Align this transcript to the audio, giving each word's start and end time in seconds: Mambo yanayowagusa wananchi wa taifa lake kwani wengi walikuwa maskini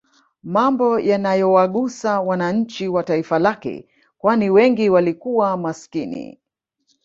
Mambo 0.43 0.99
yanayowagusa 0.99 2.21
wananchi 2.21 2.87
wa 2.87 3.03
taifa 3.03 3.39
lake 3.39 3.87
kwani 4.17 4.49
wengi 4.49 4.89
walikuwa 4.89 5.57
maskini 5.57 6.39